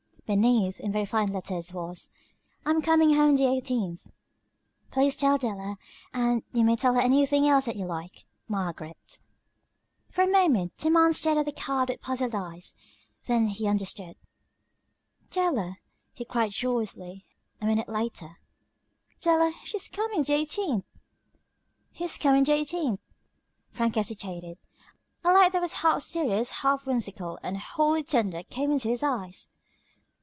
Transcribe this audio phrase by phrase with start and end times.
[0.31, 2.09] Beneath, in very fine letters was:
[2.65, 4.07] "I'm coming home the eighteenth.
[4.89, 5.75] Please tell Della;
[6.13, 8.23] and you may tell her anything else that you like.
[8.47, 9.19] Margaret."
[10.09, 12.79] For a moment the man stared at the card with puzzled eyes;
[13.25, 14.15] then he suddenly understood.
[15.29, 15.79] "Della,"
[16.13, 17.25] he cried joyously,
[17.59, 18.37] a minute later,
[19.19, 20.85] "Della, she's coming the eighteenth!"
[21.97, 23.01] "Who's coming the eighteenth?"
[23.73, 24.59] Frank hesitated.
[25.25, 29.53] A light that was half serious, half whimsical, and wholly tender, came into his eyes.